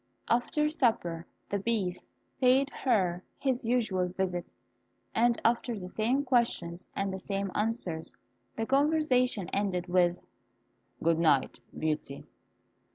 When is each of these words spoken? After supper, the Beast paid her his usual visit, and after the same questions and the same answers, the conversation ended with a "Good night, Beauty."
After 0.29 0.67
supper, 0.71 1.27
the 1.47 1.59
Beast 1.59 2.07
paid 2.39 2.71
her 2.71 3.23
his 3.37 3.65
usual 3.65 4.07
visit, 4.07 4.51
and 5.13 5.39
after 5.45 5.77
the 5.77 5.89
same 5.89 6.25
questions 6.25 6.89
and 6.95 7.13
the 7.13 7.19
same 7.19 7.51
answers, 7.53 8.15
the 8.55 8.65
conversation 8.65 9.47
ended 9.49 9.85
with 9.85 10.25
a 10.25 11.03
"Good 11.03 11.19
night, 11.19 11.59
Beauty." 11.77 12.23